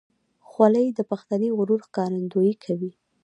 خولۍ 0.49 0.87
د 0.97 0.99
پښتني 1.09 1.49
غرور 1.57 1.79
ښکارندویي 1.87 2.55
کوي. 2.63 2.91